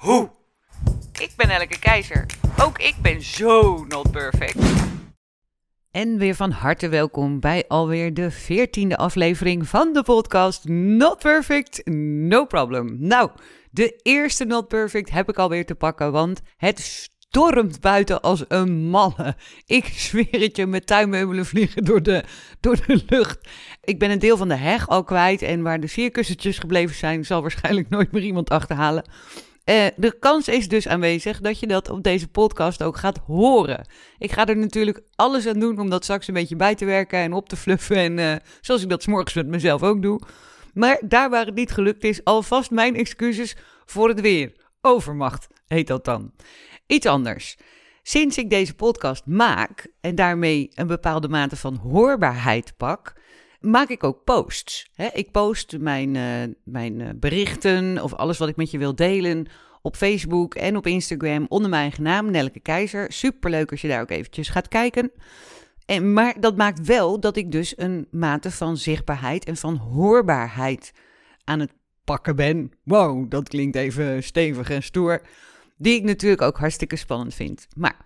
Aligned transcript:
hoe. 0.00 0.30
Ik 1.12 1.30
ben 1.36 1.50
Elke 1.50 1.78
Keizer. 1.78 2.26
Ook 2.62 2.78
ik 2.78 2.94
ben 3.02 3.22
zo 3.22 3.84
not 3.84 4.10
perfect. 4.10 4.58
En 5.90 6.18
weer 6.18 6.34
van 6.34 6.50
harte 6.50 6.88
welkom 6.88 7.40
bij 7.40 7.64
alweer 7.68 8.14
de 8.14 8.30
veertiende 8.30 8.96
aflevering 8.96 9.68
van 9.68 9.92
de 9.92 10.02
podcast 10.02 10.68
Not 10.68 11.18
Perfect, 11.18 11.86
No 12.28 12.44
Problem. 12.44 12.96
Nou, 12.98 13.30
de 13.70 14.00
eerste 14.02 14.44
Not 14.44 14.68
Perfect 14.68 15.10
heb 15.10 15.28
ik 15.28 15.38
alweer 15.38 15.66
te 15.66 15.74
pakken, 15.74 16.12
want 16.12 16.40
het 16.56 16.78
stormt 16.80 17.80
buiten 17.80 18.20
als 18.20 18.44
een 18.48 18.88
malle. 18.88 19.36
Ik 19.66 19.84
zweer 19.84 20.40
het 20.40 20.56
je, 20.56 20.66
met 20.66 20.86
tuinmeubelen 20.86 21.46
vliegen 21.46 21.84
door 21.84 22.02
de, 22.02 22.24
door 22.60 22.76
de 22.86 23.02
lucht. 23.08 23.48
Ik 23.80 23.98
ben 23.98 24.10
een 24.10 24.18
deel 24.18 24.36
van 24.36 24.48
de 24.48 24.56
heg 24.56 24.88
al 24.88 25.04
kwijt 25.04 25.42
en 25.42 25.62
waar 25.62 25.80
de 25.80 25.86
sierkussentjes 25.86 26.58
gebleven 26.58 26.96
zijn, 26.96 27.24
zal 27.24 27.40
waarschijnlijk 27.40 27.88
nooit 27.88 28.12
meer 28.12 28.22
iemand 28.22 28.50
achterhalen. 28.50 29.04
Uh, 29.70 29.86
de 29.96 30.18
kans 30.18 30.48
is 30.48 30.68
dus 30.68 30.88
aanwezig 30.88 31.40
dat 31.40 31.60
je 31.60 31.66
dat 31.66 31.90
op 31.90 32.02
deze 32.02 32.28
podcast 32.28 32.82
ook 32.82 32.96
gaat 32.96 33.18
horen. 33.26 33.86
Ik 34.18 34.32
ga 34.32 34.46
er 34.46 34.56
natuurlijk 34.56 35.00
alles 35.14 35.46
aan 35.46 35.58
doen 35.58 35.78
om 35.78 35.90
dat 35.90 36.02
straks 36.02 36.28
een 36.28 36.34
beetje 36.34 36.56
bij 36.56 36.74
te 36.74 36.84
werken 36.84 37.18
en 37.18 37.32
op 37.32 37.48
te 37.48 37.56
fluffen. 37.56 37.96
En 37.96 38.18
uh, 38.18 38.34
zoals 38.60 38.82
ik 38.82 38.88
dat 38.88 39.02
s'morgens 39.02 39.34
met 39.34 39.46
mezelf 39.46 39.82
ook 39.82 40.02
doe. 40.02 40.20
Maar 40.74 41.00
daar 41.04 41.30
waar 41.30 41.46
het 41.46 41.54
niet 41.54 41.70
gelukt 41.70 42.04
is, 42.04 42.24
alvast 42.24 42.70
mijn 42.70 42.96
excuses 42.96 43.56
voor 43.84 44.08
het 44.08 44.20
weer. 44.20 44.52
Overmacht 44.80 45.46
heet 45.66 45.86
dat 45.86 46.04
dan. 46.04 46.32
Iets 46.86 47.06
anders. 47.06 47.56
Sinds 48.02 48.38
ik 48.38 48.50
deze 48.50 48.74
podcast 48.74 49.26
maak 49.26 49.92
en 50.00 50.14
daarmee 50.14 50.70
een 50.74 50.86
bepaalde 50.86 51.28
mate 51.28 51.56
van 51.56 51.74
hoorbaarheid 51.76 52.72
pak, 52.76 53.12
maak 53.60 53.88
ik 53.88 54.04
ook 54.04 54.24
posts. 54.24 54.90
ik 55.12 55.30
post 55.30 55.78
mijn, 55.78 56.14
uh, 56.14 56.54
mijn 56.64 57.00
uh, 57.00 57.08
berichten 57.16 58.02
of 58.02 58.14
alles 58.14 58.38
wat 58.38 58.48
ik 58.48 58.56
met 58.56 58.70
je 58.70 58.78
wil 58.78 58.94
delen 58.94 59.46
op 59.82 59.96
Facebook 59.96 60.54
en 60.54 60.76
op 60.76 60.86
Instagram 60.86 61.46
onder 61.48 61.70
mijn 61.70 61.92
naam, 62.00 62.30
Nelke 62.30 62.60
Keizer. 62.60 63.12
Superleuk 63.12 63.70
als 63.70 63.80
je 63.80 63.88
daar 63.88 64.00
ook 64.00 64.10
eventjes 64.10 64.48
gaat 64.48 64.68
kijken. 64.68 65.10
En, 65.86 66.12
maar 66.12 66.40
dat 66.40 66.56
maakt 66.56 66.86
wel 66.86 67.20
dat 67.20 67.36
ik 67.36 67.52
dus 67.52 67.78
een 67.78 68.06
mate 68.10 68.50
van 68.50 68.76
zichtbaarheid 68.76 69.44
en 69.44 69.56
van 69.56 69.76
hoorbaarheid 69.76 70.92
aan 71.44 71.60
het 71.60 71.72
pakken 72.04 72.36
ben. 72.36 72.72
Wow, 72.84 73.30
dat 73.30 73.48
klinkt 73.48 73.76
even 73.76 74.22
stevig 74.22 74.70
en 74.70 74.82
stoer. 74.82 75.22
Die 75.76 75.94
ik 75.94 76.02
natuurlijk 76.02 76.42
ook 76.42 76.58
hartstikke 76.58 76.96
spannend 76.96 77.34
vind. 77.34 77.66
Maar 77.76 77.96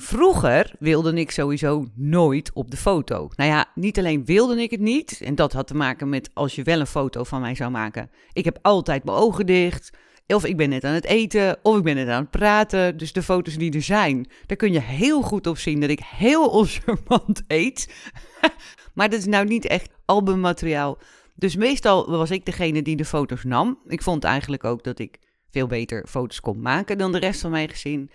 vroeger 0.00 0.74
wilde 0.78 1.12
ik 1.12 1.30
sowieso 1.30 1.86
nooit 1.94 2.50
op 2.52 2.70
de 2.70 2.76
foto. 2.76 3.30
Nou 3.36 3.50
ja, 3.50 3.66
niet 3.74 3.98
alleen 3.98 4.24
wilde 4.24 4.62
ik 4.62 4.70
het 4.70 4.80
niet. 4.80 5.20
En 5.20 5.34
dat 5.34 5.52
had 5.52 5.66
te 5.66 5.74
maken 5.74 6.08
met 6.08 6.30
als 6.34 6.54
je 6.54 6.62
wel 6.62 6.80
een 6.80 6.86
foto 6.86 7.24
van 7.24 7.40
mij 7.40 7.54
zou 7.54 7.70
maken. 7.70 8.10
Ik 8.32 8.44
heb 8.44 8.58
altijd 8.62 9.04
mijn 9.04 9.16
ogen 9.16 9.46
dicht. 9.46 9.90
Of 10.26 10.44
ik 10.44 10.56
ben 10.56 10.68
net 10.68 10.84
aan 10.84 10.94
het 10.94 11.04
eten, 11.04 11.58
of 11.62 11.76
ik 11.76 11.82
ben 11.82 11.94
net 11.94 12.08
aan 12.08 12.22
het 12.22 12.30
praten. 12.30 12.96
Dus 12.96 13.12
de 13.12 13.22
foto's 13.22 13.56
die 13.56 13.72
er 13.72 13.82
zijn, 13.82 14.28
daar 14.46 14.56
kun 14.56 14.72
je 14.72 14.80
heel 14.80 15.22
goed 15.22 15.46
op 15.46 15.58
zien 15.58 15.80
dat 15.80 15.90
ik 15.90 16.00
heel 16.04 16.48
oncharmant 16.58 17.42
eet. 17.46 17.92
maar 18.94 19.08
dat 19.08 19.18
is 19.18 19.26
nou 19.26 19.46
niet 19.46 19.66
echt 19.66 19.90
albummateriaal. 20.04 20.98
Dus 21.34 21.56
meestal 21.56 22.10
was 22.10 22.30
ik 22.30 22.44
degene 22.44 22.82
die 22.82 22.96
de 22.96 23.04
foto's 23.04 23.44
nam. 23.44 23.78
Ik 23.86 24.02
vond 24.02 24.24
eigenlijk 24.24 24.64
ook 24.64 24.84
dat 24.84 24.98
ik 24.98 25.18
veel 25.50 25.66
beter 25.66 26.06
foto's 26.08 26.40
kon 26.40 26.60
maken 26.60 26.98
dan 26.98 27.12
de 27.12 27.18
rest 27.18 27.40
van 27.40 27.50
mijn 27.50 27.68
gezin. 27.68 28.10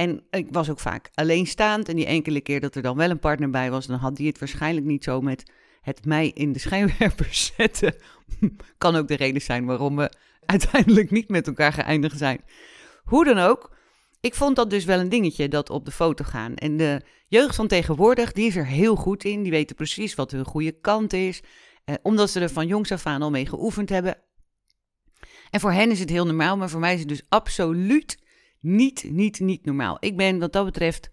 En 0.00 0.22
ik 0.30 0.46
was 0.50 0.70
ook 0.70 0.80
vaak 0.80 1.10
alleenstaand. 1.14 1.88
En 1.88 1.96
die 1.96 2.06
enkele 2.06 2.40
keer 2.40 2.60
dat 2.60 2.74
er 2.74 2.82
dan 2.82 2.96
wel 2.96 3.10
een 3.10 3.18
partner 3.18 3.50
bij 3.50 3.70
was, 3.70 3.86
dan 3.86 3.98
had 3.98 4.16
die 4.16 4.26
het 4.26 4.38
waarschijnlijk 4.38 4.86
niet 4.86 5.04
zo 5.04 5.20
met 5.20 5.52
het 5.80 6.04
mij 6.04 6.28
in 6.28 6.52
de 6.52 6.58
schijnwerpers 6.58 7.46
zetten. 7.56 7.94
kan 8.78 8.96
ook 8.96 9.08
de 9.08 9.16
reden 9.16 9.42
zijn 9.42 9.66
waarom 9.66 9.96
we 9.96 10.12
uiteindelijk 10.46 11.10
niet 11.10 11.28
met 11.28 11.46
elkaar 11.46 11.72
geëindigd 11.72 12.18
zijn. 12.18 12.44
Hoe 13.04 13.24
dan 13.24 13.38
ook, 13.38 13.76
ik 14.20 14.34
vond 14.34 14.56
dat 14.56 14.70
dus 14.70 14.84
wel 14.84 15.00
een 15.00 15.08
dingetje, 15.08 15.48
dat 15.48 15.70
op 15.70 15.84
de 15.84 15.90
foto 15.90 16.24
gaan. 16.24 16.54
En 16.54 16.76
de 16.76 17.00
jeugd 17.26 17.54
van 17.54 17.68
tegenwoordig, 17.68 18.32
die 18.32 18.46
is 18.46 18.56
er 18.56 18.66
heel 18.66 18.96
goed 18.96 19.24
in. 19.24 19.42
Die 19.42 19.52
weten 19.52 19.76
precies 19.76 20.14
wat 20.14 20.30
hun 20.30 20.44
goede 20.44 20.80
kant 20.80 21.12
is. 21.12 21.42
Eh, 21.84 21.94
omdat 22.02 22.30
ze 22.30 22.40
er 22.40 22.50
van 22.50 22.66
jongs 22.66 22.92
af 22.92 23.06
aan 23.06 23.22
al 23.22 23.30
mee 23.30 23.46
geoefend 23.46 23.88
hebben. 23.88 24.18
En 25.50 25.60
voor 25.60 25.72
hen 25.72 25.90
is 25.90 26.00
het 26.00 26.10
heel 26.10 26.26
normaal, 26.26 26.56
maar 26.56 26.70
voor 26.70 26.80
mij 26.80 26.94
is 26.94 27.00
het 27.00 27.08
dus 27.08 27.24
absoluut 27.28 28.18
niet, 28.60 29.04
niet, 29.10 29.40
niet 29.40 29.64
normaal. 29.64 29.96
Ik 30.00 30.16
ben 30.16 30.38
wat 30.38 30.52
dat 30.52 30.64
betreft, 30.64 31.10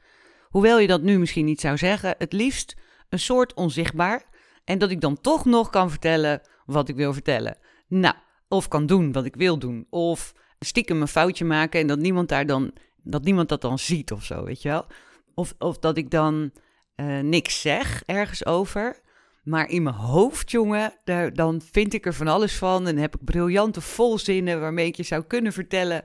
hoewel 0.49 0.79
je 0.79 0.87
dat 0.87 1.01
nu 1.01 1.19
misschien 1.19 1.45
niet 1.45 1.61
zou 1.61 1.77
zeggen, 1.77 2.15
het 2.17 2.33
liefst 2.33 2.75
een 3.09 3.19
soort 3.19 3.53
onzichtbaar. 3.53 4.23
En 4.63 4.77
dat 4.77 4.91
ik 4.91 5.01
dan 5.01 5.21
toch 5.21 5.45
nog 5.45 5.69
kan 5.69 5.89
vertellen 5.89 6.41
wat 6.65 6.89
ik 6.89 6.95
wil 6.95 7.13
vertellen. 7.13 7.57
Nou, 7.87 8.15
of 8.47 8.67
kan 8.67 8.85
doen 8.85 9.11
wat 9.11 9.25
ik 9.25 9.35
wil 9.35 9.59
doen. 9.59 9.87
Of 9.89 10.33
stiekem 10.59 11.01
een 11.01 11.07
foutje 11.07 11.45
maken 11.45 11.79
en 11.79 11.87
dat 11.87 11.99
niemand 11.99 12.29
daar 12.29 12.45
dan, 12.45 12.73
dat 13.03 13.23
niemand 13.23 13.49
dat 13.49 13.61
dan 13.61 13.79
ziet 13.79 14.11
of 14.11 14.23
zo, 14.23 14.43
weet 14.43 14.61
je 14.61 14.69
wel. 14.69 14.85
Of, 15.33 15.53
of 15.57 15.77
dat 15.77 15.97
ik 15.97 16.11
dan 16.11 16.51
uh, 16.95 17.19
niks 17.19 17.61
zeg 17.61 18.03
ergens 18.05 18.45
over. 18.45 18.99
Maar 19.43 19.69
in 19.69 19.83
mijn 19.83 19.95
hoofd, 19.95 20.51
jongen, 20.51 20.93
daar, 21.03 21.33
dan 21.33 21.61
vind 21.71 21.93
ik 21.93 22.05
er 22.05 22.13
van 22.13 22.27
alles 22.27 22.57
van. 22.57 22.87
En 22.87 22.97
heb 22.97 23.15
ik 23.15 23.23
briljante 23.23 23.81
volzinnen 23.81 24.59
waarmee 24.59 24.85
ik 24.85 24.95
je 24.95 25.03
zou 25.03 25.23
kunnen 25.23 25.53
vertellen 25.53 26.03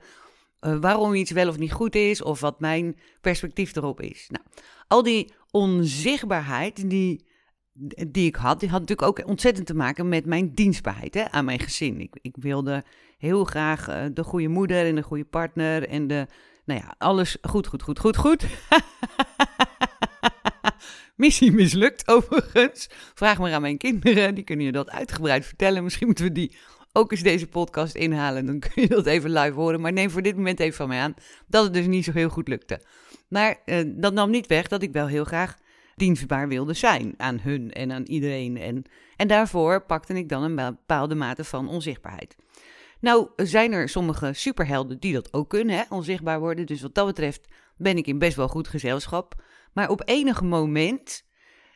uh, 0.67 0.77
waarom 0.81 1.15
iets 1.15 1.31
wel 1.31 1.49
of 1.49 1.59
niet 1.59 1.73
goed 1.73 1.95
is. 1.95 2.23
Of 2.23 2.41
wat 2.41 2.61
mijn 2.61 2.97
perspectief 3.21 3.77
erop 3.77 4.01
is. 4.01 4.29
Nou, 4.29 4.45
al 4.89 5.03
die 5.03 5.33
onzichtbaarheid 5.51 6.91
die, 6.91 7.27
die 8.09 8.27
ik 8.27 8.37
had, 8.37 8.61
die 8.61 8.69
had 8.69 8.81
natuurlijk 8.81 9.09
ook 9.09 9.29
ontzettend 9.29 9.67
te 9.67 9.75
maken 9.75 10.09
met 10.09 10.27
mijn 10.27 10.55
dienstbaarheid 10.55 11.15
hè, 11.15 11.31
aan 11.31 11.45
mijn 11.45 11.61
gezin. 11.61 12.01
Ik, 12.01 12.19
ik 12.23 12.37
wilde 12.37 12.85
heel 13.19 13.45
graag 13.45 13.89
uh, 13.89 14.05
de 14.13 14.25
goede 14.25 14.49
moeder 14.49 14.87
en 14.87 14.95
de 14.95 15.03
goede 15.03 15.25
partner 15.25 15.89
en 15.89 16.07
de, 16.07 16.27
nou 16.65 16.81
ja, 16.81 16.95
alles 16.99 17.37
goed, 17.43 17.67
goed, 17.67 17.83
goed, 17.83 17.99
goed, 17.99 18.17
goed. 18.17 18.47
Missie 21.17 21.53
mislukt 21.53 22.09
overigens. 22.09 22.89
Vraag 23.15 23.39
maar 23.39 23.53
aan 23.53 23.61
mijn 23.61 23.79
kinderen, 23.79 24.35
die 24.35 24.45
kunnen 24.45 24.67
je 24.67 24.73
dat 24.73 24.91
uitgebreid 24.91 25.47
vertellen. 25.47 25.83
Misschien 25.83 26.07
moeten 26.07 26.25
we 26.25 26.33
die 26.33 26.57
ook 26.93 27.11
eens 27.11 27.23
deze 27.23 27.47
podcast 27.47 27.95
inhalen. 27.95 28.47
Dan 28.47 28.59
kun 28.59 28.83
je 28.83 28.89
dat 28.89 29.07
even 29.07 29.33
live 29.33 29.53
horen. 29.53 29.81
Maar 29.81 29.93
neem 29.93 30.11
voor 30.11 30.23
dit 30.23 30.37
moment 30.37 30.61
even 30.61 30.77
van 30.77 30.89
mij 30.89 31.01
aan 31.01 31.15
dat 31.47 31.65
het 31.65 31.75
dus 31.75 31.87
niet 31.87 32.05
zo 32.05 32.13
heel 32.13 32.29
goed 32.29 32.49
lukte. 32.49 32.81
Maar 33.29 33.61
uh, 33.67 33.83
dat 33.87 34.13
nam 34.13 34.31
niet 34.31 34.47
weg 34.47 34.69
dat 34.69 34.83
ik 34.83 34.93
wel 34.93 35.07
heel 35.07 35.25
graag 35.25 35.59
dienstbaar 35.97 36.49
wilde 36.49 36.75
zijn 36.75 37.15
aan 37.17 37.41
hun 37.41 37.73
en 37.73 37.93
aan 37.93 38.05
iedereen. 38.05 38.57
En, 38.57 38.83
en 39.17 39.29
daarvoor 39.29 39.85
pakte 39.87 40.15
ik 40.15 40.29
dan 40.29 40.43
een 40.43 40.57
bepaalde 40.57 41.15
mate 41.15 41.45
van 41.45 41.69
onzichtbaarheid. 41.69 42.37
Nou 43.01 43.29
zijn 43.37 43.73
er 43.73 43.89
sommige 43.89 44.33
superhelden 44.33 45.01
die 45.01 45.13
dat 45.13 45.33
ook 45.33 45.49
kunnen, 45.49 45.77
hè, 45.77 45.83
onzichtbaar 45.89 46.41
worden. 46.41 46.67
Dus 46.67 46.83
wat 46.83 46.95
dat 46.95 47.07
betreft 47.07 47.49
ben 47.77 47.97
ik 47.97 48.07
in 48.07 48.19
best 48.19 48.37
wel 48.37 48.49
goed 48.49 48.69
gezelschap. 48.69 49.43
Maar 49.73 49.91
op 49.91 50.03
enig 50.05 50.43
moment 50.43 51.25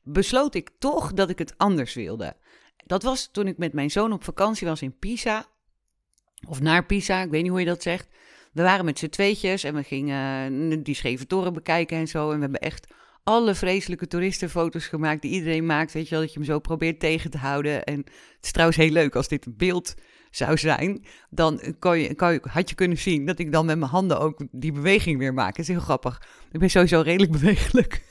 besloot 0.03 0.55
ik 0.55 0.71
toch 0.79 1.13
dat 1.13 1.31
ik 1.31 1.39
het 1.39 1.55
anders 1.57 1.95
wilde. 1.95 2.37
Dat 2.87 3.03
was 3.03 3.29
toen 3.33 3.47
ik 3.47 3.59
met 3.59 3.73
mijn 3.73 3.91
zoon 3.91 4.13
op 4.13 4.25
vakantie 4.25 4.67
was 4.67 4.83
in 4.83 4.99
Pisa. 4.99 5.47
Of 6.49 6.61
naar 6.61 6.87
Pisa, 6.87 7.23
ik 7.23 7.31
weet 7.31 7.43
niet 7.43 7.51
hoe 7.51 7.61
je 7.61 7.67
dat 7.67 7.83
zegt. 7.83 8.09
We 8.53 8.63
waren 8.63 8.85
met 8.85 8.99
z'n 8.99 9.09
tweetjes 9.09 9.65
en 9.65 9.75
we 9.75 9.83
gingen 9.83 10.71
eh, 10.71 10.79
die 10.83 10.95
scheve 10.95 11.27
toren 11.27 11.53
bekijken 11.53 11.97
en 11.97 12.09
zo. 12.09 12.31
En 12.31 12.35
we 12.37 12.43
hebben 12.43 12.61
echt 12.61 12.95
alle 13.25 13.55
vreselijke 13.55 14.07
toeristenfoto's 14.07 14.87
gemaakt 14.87 15.23
die 15.23 15.31
iedereen 15.31 15.67
maakt. 15.67 15.93
Weet 15.93 16.05
je 16.05 16.11
wel, 16.11 16.21
dat 16.21 16.33
je 16.33 16.39
hem 16.39 16.49
zo 16.49 16.59
probeert 16.59 17.01
tegen 17.01 17.31
te 17.31 17.39
houden. 17.39 17.85
En 17.85 17.99
het 17.99 18.45
is 18.45 18.53
trouwens 18.53 18.79
heel 18.79 18.91
leuk 18.91 19.17
als 19.17 19.29
dit 19.29 19.47
een 19.47 19.57
beeld 19.57 19.95
zou 20.31 20.59
zijn. 20.59 21.05
Dan 21.31 21.75
kan 21.79 21.99
je, 21.99 22.15
kan 22.15 22.33
je, 22.33 22.41
had 22.43 22.69
je 22.69 22.75
kunnen 22.75 22.99
zien 22.99 23.27
dat 23.27 23.39
ik 23.39 23.53
dan 23.53 23.67
met 23.67 23.79
mijn 23.79 23.91
handen 23.91 24.21
ook 24.21 24.47
die 24.51 24.73
beweging 24.73 25.19
weer 25.19 25.35
maak. 25.35 25.51
Dat 25.51 25.59
is 25.59 25.69
heel 25.69 25.81
grappig. 25.81 26.23
Ik 26.53 26.61
ben 26.61 26.71
sowieso 26.71 27.01
redelijk 27.01 27.33
bewegelijk. 27.39 28.03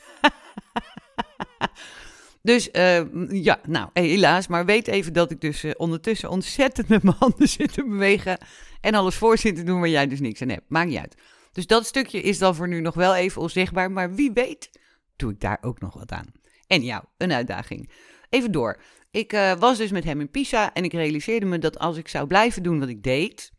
Dus 2.45 2.69
uh, 2.71 3.01
ja, 3.29 3.59
nou 3.67 3.89
helaas, 3.93 4.47
maar 4.47 4.65
weet 4.65 4.87
even 4.87 5.13
dat 5.13 5.31
ik 5.31 5.41
dus 5.41 5.63
uh, 5.63 5.71
ondertussen 5.77 6.29
ontzettend 6.29 6.87
met 6.87 7.03
mijn 7.03 7.15
handen 7.19 7.47
zit 7.47 7.73
te 7.73 7.85
bewegen 7.85 8.37
en 8.81 8.93
alles 8.93 9.15
voor 9.15 9.37
zit 9.37 9.55
te 9.55 9.63
doen 9.63 9.79
waar 9.79 9.89
jij 9.89 10.07
dus 10.07 10.19
niks 10.19 10.41
aan 10.41 10.49
hebt. 10.49 10.65
Maakt 10.67 10.89
niet 10.89 10.97
uit. 10.97 11.15
Dus 11.51 11.67
dat 11.67 11.85
stukje 11.85 12.21
is 12.21 12.37
dan 12.37 12.55
voor 12.55 12.67
nu 12.67 12.81
nog 12.81 12.93
wel 12.93 13.15
even 13.15 13.41
onzichtbaar, 13.41 13.91
maar 13.91 14.15
wie 14.15 14.31
weet 14.33 14.69
doe 15.15 15.31
ik 15.31 15.39
daar 15.39 15.57
ook 15.61 15.79
nog 15.79 15.93
wat 15.93 16.11
aan. 16.11 16.25
En 16.67 16.83
jou, 16.83 17.03
een 17.17 17.31
uitdaging. 17.31 17.91
Even 18.29 18.51
door. 18.51 18.81
Ik 19.11 19.33
uh, 19.33 19.53
was 19.53 19.77
dus 19.77 19.91
met 19.91 20.03
hem 20.03 20.19
in 20.19 20.29
Pisa 20.29 20.73
en 20.73 20.83
ik 20.83 20.93
realiseerde 20.93 21.45
me 21.45 21.59
dat 21.59 21.79
als 21.79 21.97
ik 21.97 22.07
zou 22.07 22.27
blijven 22.27 22.63
doen 22.63 22.79
wat 22.79 22.89
ik 22.89 23.03
deed, 23.03 23.51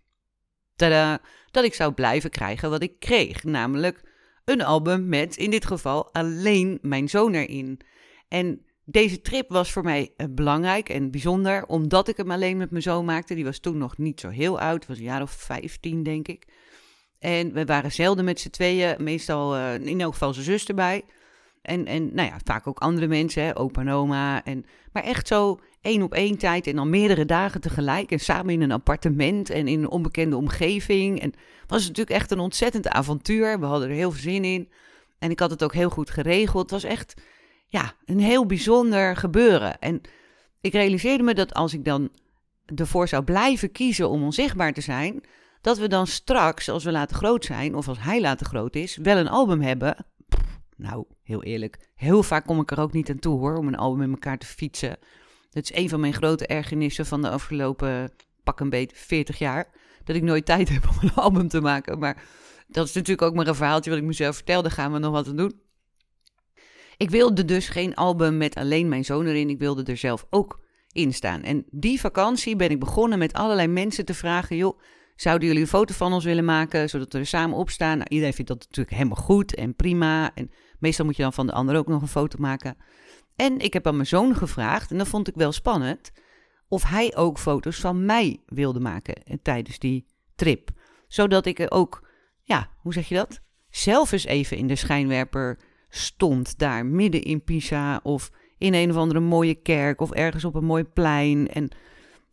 tada, 0.77 1.21
dat 1.51 1.65
ik 1.65 1.75
zou 1.75 1.93
blijven 1.93 2.31
krijgen 2.31 2.71
wat 2.71 2.83
ik 2.83 2.99
kreeg. 2.99 3.45
Namelijk 3.45 4.03
een 4.45 4.63
album 4.63 5.09
met 5.09 5.37
in 5.37 5.51
dit 5.51 5.67
geval 5.67 6.13
alleen 6.13 6.79
mijn 6.83 7.09
zoon 7.09 7.35
erin. 7.35 7.81
En 8.29 8.66
deze 8.89 9.21
trip 9.21 9.49
was 9.51 9.73
voor 9.73 9.83
mij 9.83 10.13
eh, 10.17 10.27
belangrijk 10.31 10.89
en 10.89 11.11
bijzonder, 11.11 11.67
omdat 11.67 12.09
ik 12.09 12.17
hem 12.17 12.31
alleen 12.31 12.57
met 12.57 12.71
mijn 12.71 12.83
zoon 12.83 13.05
maakte. 13.05 13.35
Die 13.35 13.45
was 13.45 13.59
toen 13.59 13.79
nog 13.79 13.99
niet 13.99 14.21
zo 14.21 14.29
heel 14.29 14.61
oud, 14.61 14.87
was 14.87 14.99
een 14.99 15.05
jaar 15.05 15.23
of 15.23 15.31
15 15.31 16.03
denk 16.03 16.29
ik. 16.29 16.47
En 17.19 17.53
we 17.53 17.65
waren 17.65 17.93
zelden 17.93 18.25
met 18.25 18.41
z'n 18.41 18.51
tweeën, 18.51 18.97
meestal 18.99 19.57
uh, 19.57 19.75
in 19.75 20.01
elk 20.01 20.13
geval 20.13 20.33
zijn 20.33 20.45
zus 20.45 20.67
erbij. 20.67 21.05
En, 21.63 21.87
en 21.87 22.15
nou 22.15 22.29
ja, 22.29 22.39
vaak 22.45 22.67
ook 22.67 22.79
andere 22.79 23.07
mensen, 23.07 23.57
opa 23.57 23.81
en 23.81 23.91
oma. 23.91 24.45
En, 24.45 24.65
maar 24.93 25.03
echt 25.03 25.27
zo 25.27 25.61
één 25.81 26.03
op 26.03 26.15
één 26.15 26.39
tijd 26.39 26.67
en 26.67 26.77
dan 26.77 26.91
meerdere 26.91 27.25
dagen 27.25 27.61
tegelijk. 27.61 28.11
En 28.11 28.21
samen 28.21 28.55
in 28.55 28.63
een 28.63 28.73
appartement 28.73 29.51
en 29.51 29.69
in 29.69 29.79
een 29.79 29.91
onbekende 29.91 30.37
omgeving. 30.37 31.21
En 31.21 31.33
was 31.67 31.83
natuurlijk 31.83 32.17
echt 32.17 32.31
een 32.31 32.39
ontzettend 32.39 32.89
avontuur. 32.89 33.61
We 33.61 33.67
hadden 33.67 33.89
er 33.89 33.95
heel 33.95 34.11
veel 34.11 34.31
zin 34.31 34.45
in. 34.45 34.69
En 35.19 35.31
ik 35.31 35.41
had 35.41 35.51
het 35.51 35.63
ook 35.63 35.75
heel 35.75 35.91
goed 35.91 36.11
geregeld. 36.11 36.71
Het 36.71 36.83
was 36.83 36.91
echt 36.91 37.15
ja, 37.67 37.95
een 38.05 38.21
heel 38.21 38.47
bijzonder 38.47 39.17
gebeuren. 39.17 39.79
En 39.79 40.01
ik 40.61 40.73
realiseerde 40.73 41.23
me 41.23 41.35
dat 41.35 41.55
als 41.55 41.75
ik 41.75 41.85
dan 41.85 42.11
ervoor 42.75 43.09
zou 43.09 43.25
blijven 43.25 43.73
kiezen 43.73 44.09
om 44.09 44.23
onzichtbaar 44.23 44.73
te 44.73 44.81
zijn, 44.81 45.25
dat 45.61 45.79
we 45.79 45.89
dan 45.89 46.07
straks, 46.07 46.69
als 46.69 46.85
we 46.85 46.93
later 46.93 47.17
groot 47.17 47.45
zijn, 47.45 47.75
of 47.75 47.89
als 47.89 47.99
hij 48.01 48.21
later 48.21 48.47
groot 48.47 48.75
is, 48.75 48.97
wel 48.97 49.17
een 49.17 49.29
album 49.29 49.61
hebben. 49.61 50.07
nou, 50.77 51.05
heel 51.23 51.43
eerlijk, 51.43 51.91
heel 51.95 52.23
vaak 52.23 52.47
kom 52.47 52.61
ik 52.61 52.71
er 52.71 52.81
ook 52.81 52.93
niet 52.93 53.11
aan 53.11 53.19
toe 53.19 53.39
hoor, 53.39 53.57
om 53.57 53.69
een 53.69 53.77
album 53.77 54.03
in 54.03 54.11
elkaar 54.11 54.39
te 54.39 54.47
fietsen. 54.47 54.99
Dat 55.51 55.63
is 55.63 55.75
een 55.75 55.89
van 55.89 56.01
mijn 56.01 56.15
grote 56.15 56.47
ergernissen 56.47 57.07
van 57.07 57.23
de 57.23 57.31
afgelopen 57.31 58.13
pak 58.45 58.61
een 58.61 58.71
beet 58.71 58.93
40 58.95 59.39
jaar. 59.39 59.69
Dat 60.05 60.17
ik 60.17 60.23
nooit 60.23 60.47
tijd 60.47 60.69
heb 60.69 60.89
om 60.89 60.97
een 61.01 61.15
album 61.25 61.49
te 61.49 61.61
maken. 61.61 61.99
Maar 61.99 62.23
dat 62.69 62.87
is 62.87 62.93
natuurlijk 62.93 63.23
ook 63.23 63.35
maar 63.35 63.47
een 63.47 63.55
verhaaltje 63.55 63.91
wat 63.91 63.99
ik 63.99 64.05
mezelf 64.05 64.35
vertel. 64.35 64.63
Daar 64.63 64.71
gaan 64.71 64.93
we 64.93 64.99
nog 64.99 65.13
wat 65.13 65.37
doen. 65.37 65.61
Ik 66.97 67.11
wilde 67.11 67.45
dus 67.45 67.69
geen 67.69 67.95
album 67.95 68.37
met 68.37 68.55
alleen 68.55 68.89
mijn 68.89 69.05
zoon 69.05 69.27
erin. 69.27 69.51
Ik 69.51 69.59
wilde 69.59 69.83
er 69.83 69.97
zelf 69.97 70.27
ook 70.31 70.61
in 70.93 71.15
staan. 71.15 71.43
En 71.43 71.65
die 71.71 72.01
vakantie 72.01 72.57
ben 72.57 72.71
ik 72.71 72.81
begonnen 72.81 73.19
met 73.19 73.33
allerlei 73.33 73.69
mensen 73.69 74.05
te 74.05 74.15
vragen: 74.15 74.57
joh, 74.57 74.81
zouden 75.17 75.47
jullie 75.47 75.63
een 75.63 75.69
foto 75.69 75.95
van 75.95 76.13
ons 76.13 76.25
willen 76.25 76.45
maken, 76.45 76.89
zodat 76.89 77.13
we 77.13 77.19
er 77.19 77.27
samen 77.27 77.57
op 77.57 77.71
staan? 77.71 77.99
Nou, 77.99 78.09
iedereen 78.09 78.35
vindt 78.35 78.51
dat 78.51 78.59
natuurlijk 78.59 78.97
helemaal 78.97 79.25
goed 79.25 79.55
en 79.55 79.75
prima. 79.75 80.35
En 80.35 80.51
meestal 80.79 81.05
moet 81.05 81.17
je 81.17 81.23
dan 81.23 81.33
van 81.33 81.47
de 81.47 81.53
ander 81.53 81.77
ook 81.77 81.87
nog 81.87 82.03
een 82.03 82.09
foto 82.09 82.39
maken. 82.39 82.77
En 83.37 83.59
ik 83.59 83.73
heb 83.73 83.87
aan 83.87 83.95
mijn 83.95 84.07
zoon 84.07 84.37
gevraagd, 84.37 84.91
en 84.91 84.99
dat 84.99 85.09
vond 85.09 85.29
ik 85.29 85.35
wel 85.35 85.53
spannend, 85.53 86.13
of 86.69 86.83
hij 86.83 87.17
ook 87.17 87.39
foto's 87.39 87.77
van 87.77 88.05
mij 88.05 88.43
wilde 88.47 88.81
maken 88.81 89.23
tijdens 89.43 89.79
die 89.79 90.07
trip. 90.35 90.71
Zodat 91.09 91.47
ik 91.47 91.59
er 91.59 91.71
ook, 91.71 92.09
ja, 92.43 92.71
hoe 92.79 92.93
zeg 92.93 93.09
je 93.09 93.15
dat? 93.15 93.41
Zelf 93.71 94.13
eens 94.13 94.25
even 94.25 94.57
in 94.57 94.67
de 94.67 94.77
schijnwerper 94.77 95.59
stond 95.89 96.59
daar 96.59 96.87
midden 96.87 97.23
in 97.23 97.45
Pisa 97.45 98.01
of 98.03 98.31
in 98.59 98.75
een 98.75 98.91
of 98.91 98.97
andere 98.97 99.21
mooie 99.21 99.55
kerk 99.55 100.01
of 100.01 100.11
ergens 100.11 100.45
op 100.45 100.55
een 100.55 100.65
mooi 100.65 100.85
plein. 100.85 101.49
En 101.49 101.69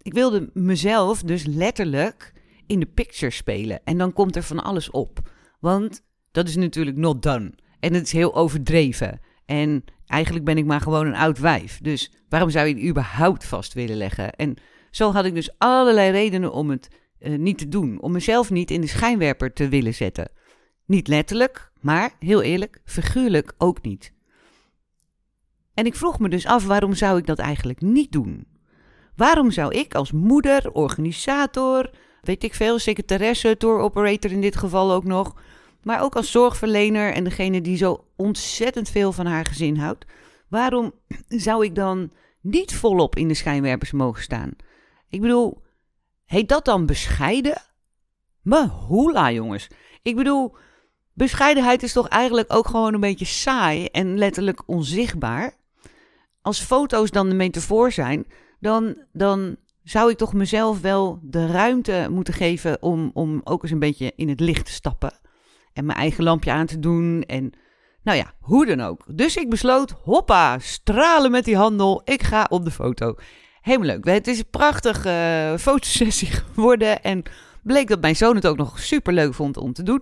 ik 0.02 0.14
wilde 0.14 0.50
mezelf 0.54 1.22
dus 1.22 1.46
letterlijk 1.46 2.34
in 2.68 2.80
de 2.80 2.86
picture 2.86 3.32
spelen. 3.32 3.80
En 3.84 3.98
dan 3.98 4.14
komt 4.14 4.36
er 4.36 4.44
van 4.44 4.64
alles 4.64 4.92
op. 4.92 5.20
Want 5.60 6.04
dat 6.32 6.48
is 6.48 6.56
natuurlijk 6.56 6.98
not 6.98 7.22
done. 7.22 7.54
En 7.80 7.94
het 7.94 8.06
is 8.06 8.12
heel 8.12 8.36
overdreven. 8.36 9.20
En 9.46 9.84
eigenlijk 10.08 10.46
ben 10.46 10.58
ik 10.58 10.66
maar 10.66 10.82
gewoon 10.82 11.08
een 11.08 11.16
oud 11.16 11.40
wijf. 11.40 11.80
Dus 11.82 12.12
waarom 12.30 12.50
zou 12.50 12.68
je 12.68 12.74
het 12.74 12.84
überhaupt 12.84 13.46
vast 13.46 13.74
willen 13.74 13.98
leggen? 13.98 14.34
En 14.34 14.56
zo 14.92 15.12
had 15.12 15.26
ik 15.26 15.34
dus 15.34 15.54
allerlei 15.58 16.12
redenen 16.12 16.52
om 16.52 16.70
het 16.70 16.88
uh, 17.20 17.38
niet 17.38 17.58
te 17.58 17.68
doen. 17.68 18.02
Om 18.02 18.12
mezelf 18.12 18.52
niet 18.52 18.72
in 18.72 18.82
de 18.82 18.88
schijnwerper 18.88 19.54
te 19.54 19.68
willen 19.68 19.94
zetten. 19.94 20.32
Niet 20.86 21.08
letterlijk, 21.08 21.72
maar 21.82 22.12
heel 22.20 22.42
eerlijk, 22.42 22.82
figuurlijk 22.86 23.54
ook 23.58 23.82
niet. 23.82 24.14
En 25.74 25.86
ik 25.86 25.96
vroeg 25.96 26.20
me 26.20 26.30
dus 26.30 26.46
af, 26.46 26.66
waarom 26.66 26.94
zou 26.94 27.18
ik 27.18 27.26
dat 27.26 27.40
eigenlijk 27.40 27.82
niet 27.82 28.12
doen? 28.12 28.48
Waarom 29.16 29.52
zou 29.52 29.74
ik 29.74 29.96
als 29.96 30.12
moeder, 30.12 30.72
organisator, 30.72 31.90
weet 32.22 32.44
ik 32.44 32.54
veel, 32.54 32.80
secretaresse, 32.80 33.58
tour 33.58 33.80
operator 33.80 34.32
in 34.32 34.42
dit 34.42 34.56
geval 34.56 34.92
ook 34.92 35.04
nog, 35.04 35.42
maar 35.84 36.02
ook 36.02 36.16
als 36.16 36.32
zorgverlener 36.32 37.14
en 37.14 37.24
degene 37.24 37.62
die 37.62 37.78
zo 37.78 38.06
ontzettend 38.16 38.90
veel 38.90 39.12
van 39.12 39.26
haar 39.26 39.46
gezin 39.46 39.78
houdt, 39.78 40.06
waarom 40.48 40.92
zou 41.28 41.66
ik 41.66 41.76
dan 41.76 42.12
niet 42.42 42.76
volop 42.76 43.16
in 43.16 43.28
de 43.28 43.34
schijnwerpers 43.34 43.92
mogen 43.92 44.24
staan? 44.24 44.52
Ik 45.10 45.22
bedoel, 45.22 45.62
heet 46.26 46.50
dat 46.50 46.66
dan 46.66 46.86
bescheiden? 46.86 47.62
Me 48.42 48.68
hoela, 48.68 49.32
jongens. 49.32 49.68
Ik 50.02 50.16
bedoel, 50.16 50.56
Bescheidenheid 51.14 51.84
is 51.84 51.94
toch 51.94 52.08
eigenlijk 52.08 52.54
ook 52.54 52.68
gewoon 52.68 52.94
een 52.94 53.00
beetje 53.00 53.26
saai 53.26 53.86
en 53.86 54.18
letterlijk 54.18 54.64
onzichtbaar. 54.66 55.56
Als 56.42 56.60
foto's 56.60 57.12
dan 57.12 57.30
de 57.30 57.36
metafoor 57.36 57.92
zijn, 57.92 58.26
dan, 58.60 58.96
dan 59.12 59.56
zou 59.84 60.12
ik 60.12 60.18
toch 60.18 60.34
mezelf 60.34 60.82
wel 60.82 61.20
de 61.22 61.48
ruimte 61.48 62.08
moeten 62.12 62.34
geven 62.34 62.82
om, 62.82 63.12
om 63.14 63.42
ook 63.44 63.64
eens 63.64 63.72
een 63.72 63.80
beetje 63.80 64.14
in 64.16 64.30
het 64.30 64.40
licht 64.40 64.66
te 64.66 64.72
stappen. 64.72 65.20
En 65.74 65.86
mijn 65.86 65.98
eigen 65.98 66.24
lampje 66.24 66.52
aan 66.52 66.66
te 66.66 66.80
doen. 66.80 67.24
En 67.24 67.54
nou 68.04 68.18
ja, 68.18 68.34
hoe 68.40 68.66
dan 68.66 68.82
ook. 68.82 69.06
Dus 69.08 69.36
ik 69.36 69.50
besloot, 69.50 69.92
hoppa, 69.92 70.60
stralen 70.60 71.32
met 71.32 71.46
die 71.46 71.58
handel. 71.58 72.02
Ik 72.04 72.24
ga 72.24 72.46
op 72.50 72.66
de 72.66 72.72
foto. 72.72 73.16
Helemaal 73.62 73.88
leuk. 73.88 74.06
Het 74.06 74.28
is 74.28 74.40
een 74.40 74.50
prachtige 74.50 75.10
uh, 75.52 75.58
fotosessie 75.60 76.28
geworden. 76.54 77.04
En 77.04 77.24
bleek 77.64 77.88
dat 77.88 78.02
mijn 78.02 78.16
zoon 78.16 78.36
het 78.36 78.48
ook 78.48 78.58
nog 78.58 78.80
super 78.80 79.14
leuk 79.14 79.34
vond 79.34 79.58
om 79.58 79.74
te 79.74 79.84
doen. 79.84 80.02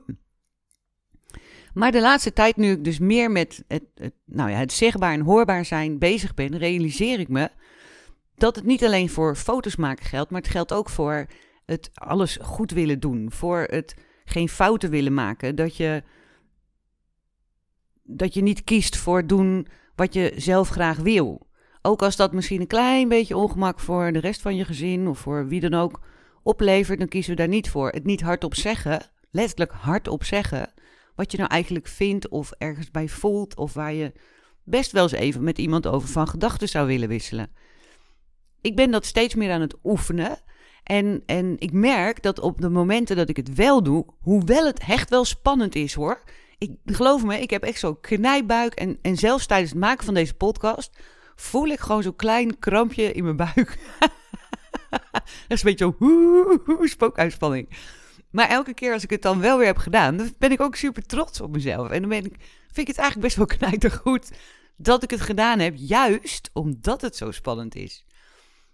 Maar 1.73 1.91
de 1.91 2.01
laatste 2.01 2.33
tijd, 2.33 2.57
nu 2.57 2.71
ik 2.71 2.83
dus 2.83 2.99
meer 2.99 3.31
met 3.31 3.63
het, 3.67 3.83
het, 3.95 4.13
nou 4.25 4.49
ja, 4.49 4.57
het 4.57 4.71
zichtbaar 4.71 5.13
en 5.13 5.21
hoorbaar 5.21 5.65
zijn 5.65 5.97
bezig 5.97 6.33
ben, 6.33 6.57
realiseer 6.57 7.19
ik 7.19 7.27
me 7.27 7.49
dat 8.35 8.55
het 8.55 8.65
niet 8.65 8.85
alleen 8.85 9.09
voor 9.09 9.35
foto's 9.35 9.75
maken 9.75 10.05
geldt, 10.05 10.31
maar 10.31 10.41
het 10.41 10.51
geldt 10.51 10.73
ook 10.73 10.89
voor 10.89 11.27
het 11.65 11.89
alles 11.93 12.37
goed 12.41 12.71
willen 12.71 12.99
doen. 12.99 13.31
Voor 13.31 13.67
het 13.69 13.95
geen 14.25 14.49
fouten 14.49 14.89
willen 14.89 15.13
maken. 15.13 15.55
Dat 15.55 15.77
je, 15.77 16.03
dat 18.03 18.33
je 18.33 18.41
niet 18.41 18.63
kiest 18.63 18.97
voor 18.97 19.27
doen 19.27 19.67
wat 19.95 20.13
je 20.13 20.33
zelf 20.35 20.69
graag 20.69 20.97
wil. 20.97 21.49
Ook 21.81 22.01
als 22.01 22.15
dat 22.15 22.33
misschien 22.33 22.61
een 22.61 22.67
klein 22.67 23.07
beetje 23.07 23.37
ongemak 23.37 23.79
voor 23.79 24.11
de 24.11 24.19
rest 24.19 24.41
van 24.41 24.55
je 24.55 24.65
gezin 24.65 25.07
of 25.07 25.19
voor 25.19 25.47
wie 25.47 25.59
dan 25.59 25.73
ook 25.73 26.01
oplevert, 26.43 26.99
dan 26.99 27.07
kiezen 27.07 27.31
we 27.31 27.37
daar 27.37 27.47
niet 27.47 27.69
voor. 27.69 27.89
Het 27.89 28.05
niet 28.05 28.21
hardop 28.21 28.55
zeggen, 28.55 29.01
letterlijk 29.31 29.71
hardop 29.71 30.23
zeggen, 30.23 30.73
wat 31.15 31.31
je 31.31 31.37
nou 31.37 31.49
eigenlijk 31.49 31.87
vindt 31.87 32.29
of 32.29 32.51
ergens 32.57 32.91
bij 32.91 33.07
voelt 33.07 33.55
of 33.55 33.73
waar 33.73 33.93
je 33.93 34.11
best 34.63 34.91
wel 34.91 35.03
eens 35.03 35.11
even 35.11 35.43
met 35.43 35.57
iemand 35.57 35.87
over 35.87 36.07
van 36.09 36.27
gedachten 36.27 36.69
zou 36.69 36.87
willen 36.87 37.07
wisselen. 37.07 37.51
Ik 38.61 38.75
ben 38.75 38.91
dat 38.91 39.05
steeds 39.05 39.35
meer 39.35 39.51
aan 39.51 39.61
het 39.61 39.75
oefenen. 39.83 40.39
En, 40.83 41.23
en 41.25 41.55
ik 41.59 41.71
merk 41.71 42.23
dat 42.23 42.39
op 42.39 42.61
de 42.61 42.69
momenten 42.69 43.15
dat 43.15 43.29
ik 43.29 43.37
het 43.37 43.55
wel 43.55 43.83
doe, 43.83 44.05
hoewel 44.19 44.65
het 44.65 44.79
echt 44.87 45.09
wel 45.09 45.25
spannend 45.25 45.75
is 45.75 45.93
hoor. 45.93 46.23
Ik 46.57 46.71
geloof 46.85 47.23
me, 47.23 47.39
ik 47.39 47.49
heb 47.49 47.63
echt 47.63 47.79
zo'n 47.79 47.99
knijbuik. 47.99 48.73
En, 48.73 48.99
en 49.01 49.17
zelfs 49.17 49.45
tijdens 49.45 49.71
het 49.71 49.79
maken 49.79 50.05
van 50.05 50.13
deze 50.13 50.33
podcast 50.33 50.97
voel 51.35 51.67
ik 51.67 51.79
gewoon 51.79 52.03
zo'n 52.03 52.15
klein 52.15 52.59
krampje 52.59 53.11
in 53.11 53.23
mijn 53.23 53.35
buik. 53.35 53.77
dat 55.21 55.23
is 55.47 55.63
een 55.63 55.75
beetje 55.75 55.93
zo 55.99 56.85
spookuitspanning. 56.95 57.69
Maar 58.31 58.49
elke 58.49 58.73
keer 58.73 58.93
als 58.93 59.03
ik 59.03 59.09
het 59.09 59.21
dan 59.21 59.39
wel 59.39 59.57
weer 59.57 59.67
heb 59.67 59.77
gedaan, 59.77 60.17
dan 60.17 60.33
ben 60.37 60.51
ik 60.51 60.61
ook 60.61 60.75
super 60.75 61.05
trots 61.05 61.41
op 61.41 61.51
mezelf. 61.51 61.89
En 61.89 61.99
dan 61.99 62.09
ben 62.09 62.25
ik, 62.25 62.35
vind 62.65 62.77
ik 62.77 62.87
het 62.87 62.97
eigenlijk 62.97 63.27
best 63.27 63.35
wel 63.35 63.45
knijtergoed 63.57 64.31
dat 64.77 65.03
ik 65.03 65.09
het 65.09 65.21
gedaan 65.21 65.59
heb, 65.59 65.73
juist 65.77 66.49
omdat 66.53 67.01
het 67.01 67.15
zo 67.15 67.31
spannend 67.31 67.75
is. 67.75 68.05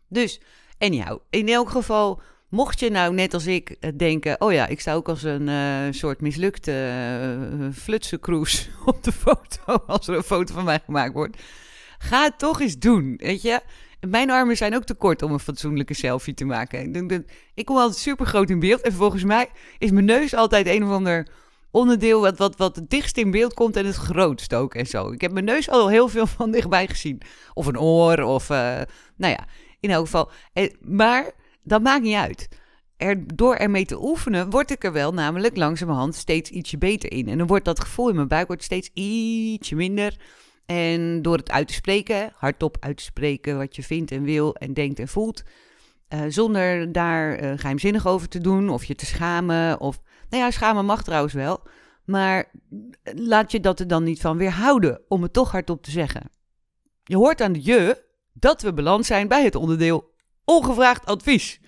Dus, 0.08 0.42
anyhow, 0.78 1.20
in 1.30 1.48
elk 1.48 1.70
geval, 1.70 2.22
mocht 2.50 2.80
je 2.80 2.90
nou 2.90 3.14
net 3.14 3.34
als 3.34 3.48
ik 3.48 3.70
eh, 3.70 3.92
denken, 3.98 4.42
oh 4.42 4.54
ja, 4.54 4.68
ik 4.68 4.80
sta 4.80 4.94
ook 4.94 5.10
als 5.10 5.24
een 5.24 5.48
uh, 5.48 5.92
soort 5.92 6.22
mislukte 6.22 6.72
uh, 7.60 7.68
flutse 7.74 8.20
cruise 8.20 8.66
op 8.86 9.04
de 9.04 9.12
foto, 9.12 9.74
als 9.88 10.08
er 10.08 10.16
een 10.16 10.24
foto 10.24 10.54
van 10.54 10.64
mij 10.64 10.80
gemaakt 10.86 11.14
wordt. 11.14 11.38
Ga 11.98 12.24
het 12.24 12.40
toch 12.40 12.62
eens 12.62 12.78
doen, 12.78 13.14
weet 13.18 13.42
je. 13.42 13.62
Mijn 14.00 14.32
armen 14.32 14.58
zijn 14.58 14.76
ook 14.76 14.84
te 14.84 14.94
kort 14.94 15.22
om 15.22 15.32
een 15.32 15.40
fatsoenlijke 15.40 15.94
selfie 15.94 16.34
te 16.34 16.46
maken. 16.46 16.94
Ik 17.54 17.66
kom 17.66 17.78
altijd 17.78 17.98
super 17.98 18.26
groot 18.26 18.50
in 18.50 18.60
beeld. 18.60 18.82
En 18.82 18.94
volgens 18.94 19.24
mij 19.24 19.50
is 19.78 19.92
mijn 19.92 20.06
neus 20.06 20.34
altijd 20.34 20.68
een 20.68 20.84
of 20.84 20.90
ander 20.90 21.28
onderdeel 21.72 22.22
wat, 22.22 22.38
wat, 22.38 22.58
wat 22.58 22.76
het 22.76 22.90
dichtst 22.90 23.18
in 23.18 23.32
beeld 23.32 23.54
komt 23.54 23.76
en 23.76 23.86
het 23.86 23.96
grootst 23.96 24.54
ook 24.54 24.76
en 24.76 24.86
zo. 24.86 25.12
Ik 25.12 25.22
heb 25.22 25.32
mijn 25.32 25.46
neus 25.46 25.70
al 25.70 25.90
heel 25.90 26.08
veel 26.08 26.28
van 26.28 26.52
dichtbij 26.52 26.88
gezien. 26.88 27.22
Of 27.54 27.66
een 27.66 27.80
oor, 27.80 28.22
of 28.22 28.50
uh, 28.50 28.58
nou 29.16 29.34
ja, 29.34 29.48
in 29.80 29.90
elk 29.90 30.06
geval. 30.06 30.32
Eh, 30.54 30.74
maar 30.82 31.32
dat 31.64 31.82
maakt 31.82 32.04
niet 32.04 32.16
uit. 32.16 32.48
Er, 32.98 33.36
door 33.36 33.56
ermee 33.56 33.86
te 33.86 34.04
oefenen, 34.04 34.50
word 34.50 34.72
ik 34.72 34.84
er 34.84 34.92
wel 34.92 35.14
namelijk 35.14 35.58
langzamerhand 35.58 36.16
steeds 36.16 36.50
ietsje 36.50 36.78
beter 36.78 37.12
in. 37.12 37.28
En 37.28 37.38
dan 37.38 37.48
wordt 37.48 37.66
dat 37.66 37.80
gevoel 37.80 38.10
in 38.10 38.16
mijn 38.16 38.28
buik 38.28 38.48
wordt 38.48 38.64
steeds 38.64 38.90
ietsje 38.94 39.76
minder. 39.76 40.18
En 40.68 41.22
door 41.22 41.38
het 41.38 41.52
uit 41.52 41.68
te 41.68 41.74
spreken, 41.74 42.32
hardop 42.36 42.78
uit 42.80 42.98
te 42.98 43.04
spreken 43.04 43.58
wat 43.58 43.76
je 43.76 43.84
vindt 43.84 44.12
en 44.12 44.24
wil 44.24 44.56
en 44.56 44.74
denkt 44.74 45.00
en 45.00 45.08
voelt, 45.08 45.44
Uh, 46.14 46.22
zonder 46.28 46.92
daar 46.92 47.44
uh, 47.44 47.52
geheimzinnig 47.56 48.08
over 48.08 48.28
te 48.28 48.40
doen 48.40 48.70
of 48.70 48.84
je 48.84 48.96
te 48.96 49.06
schamen. 49.06 49.80
Of, 49.80 50.00
nou 50.30 50.44
ja, 50.44 50.52
schamen 50.52 50.86
mag 50.86 51.04
trouwens 51.04 51.34
wel. 51.34 51.64
Maar 52.06 52.52
laat 53.04 53.52
je 53.52 53.60
dat 53.60 53.80
er 53.80 53.88
dan 53.88 54.04
niet 54.04 54.22
van 54.22 54.38
weerhouden 54.38 55.02
om 55.08 55.22
het 55.22 55.34
toch 55.34 55.52
hardop 55.52 55.84
te 55.84 55.92
zeggen. 55.92 56.30
Je 57.04 57.16
hoort 57.16 57.42
aan 57.42 57.54
de 57.54 57.64
je 57.64 58.04
dat 58.34 58.62
we 58.62 58.74
beland 58.74 59.06
zijn 59.06 59.28
bij 59.28 59.44
het 59.44 59.56
onderdeel 59.56 60.14
ongevraagd 60.46 61.06
advies. 61.06 61.60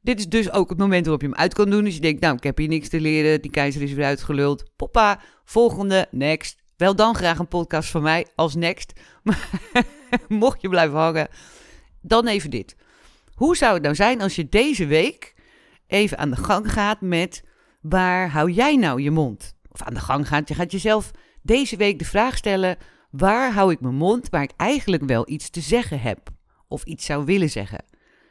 Dit 0.00 0.18
is 0.18 0.28
dus 0.28 0.50
ook 0.50 0.68
het 0.68 0.78
moment 0.78 1.02
waarop 1.02 1.22
je 1.22 1.28
hem 1.28 1.36
uit 1.36 1.54
kan 1.54 1.70
doen. 1.70 1.84
Dus 1.84 1.94
je 1.94 2.00
denkt, 2.00 2.20
nou, 2.20 2.36
ik 2.36 2.42
heb 2.42 2.58
hier 2.58 2.68
niks 2.68 2.88
te 2.88 3.00
leren. 3.00 3.42
Die 3.42 3.50
keizer 3.50 3.82
is 3.82 3.92
weer 3.92 4.04
uitgeluld. 4.04 4.64
Poppa, 4.76 5.20
volgende, 5.44 6.06
next. 6.10 6.62
Wel 6.76 6.96
dan 6.96 7.14
graag 7.14 7.38
een 7.38 7.48
podcast 7.48 7.90
van 7.90 8.02
mij 8.02 8.26
als 8.34 8.54
next. 8.54 8.92
Maar 9.22 9.50
mocht 10.28 10.62
je 10.62 10.68
blijven 10.68 10.98
hangen, 10.98 11.28
dan 12.00 12.26
even 12.26 12.50
dit. 12.50 12.76
Hoe 13.34 13.56
zou 13.56 13.74
het 13.74 13.82
nou 13.82 13.94
zijn 13.94 14.20
als 14.20 14.36
je 14.36 14.48
deze 14.48 14.86
week 14.86 15.34
even 15.86 16.18
aan 16.18 16.30
de 16.30 16.36
gang 16.36 16.72
gaat 16.72 17.00
met 17.00 17.44
waar 17.80 18.30
hou 18.30 18.50
jij 18.50 18.76
nou 18.76 19.02
je 19.02 19.10
mond? 19.10 19.56
Of 19.68 19.82
aan 19.82 19.94
de 19.94 20.00
gang 20.00 20.28
gaat, 20.28 20.48
je 20.48 20.54
gaat 20.54 20.72
jezelf 20.72 21.10
deze 21.42 21.76
week 21.76 21.98
de 21.98 22.04
vraag 22.04 22.36
stellen: 22.36 22.76
waar 23.10 23.52
hou 23.52 23.72
ik 23.72 23.80
mijn 23.80 23.94
mond 23.94 24.28
waar 24.28 24.42
ik 24.42 24.52
eigenlijk 24.56 25.04
wel 25.04 25.28
iets 25.28 25.50
te 25.50 25.60
zeggen 25.60 26.00
heb? 26.00 26.28
Of 26.68 26.84
iets 26.84 27.04
zou 27.04 27.24
willen 27.24 27.50
zeggen? 27.50 27.84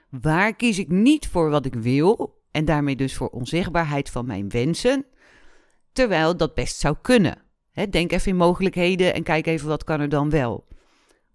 Waar 0.10 0.56
kies 0.56 0.80
ik 0.80 0.90
niet 0.90 1.28
voor 1.28 1.50
wat 1.50 1.66
ik 1.66 1.74
wil 1.74 2.42
en 2.52 2.66
daarmee 2.66 2.96
dus 2.96 3.16
voor 3.16 3.30
onzichtbaarheid 3.30 4.10
van 4.10 4.26
mijn 4.26 4.50
wensen, 4.50 5.06
terwijl 5.94 6.38
dat 6.38 6.54
best 6.54 6.80
zou 6.80 6.96
kunnen? 7.02 7.45
Denk 7.90 8.12
even 8.12 8.32
in 8.32 8.38
mogelijkheden 8.38 9.14
en 9.14 9.24
kijk 9.24 9.48
even 9.48 9.68
wat 9.68 9.84
kan 9.84 10.00
er 10.00 10.10
dan 10.10 10.30
wel. 10.30 10.68